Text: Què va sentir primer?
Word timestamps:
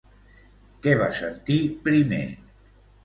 Què 0.87 0.95
va 1.01 1.09
sentir 1.19 1.59
primer? 1.89 2.25